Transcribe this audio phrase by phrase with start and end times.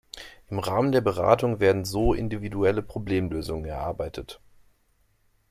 [0.49, 4.41] Im Rahmen der Beratung werden so individuelle Problemlösungen erarbeitet.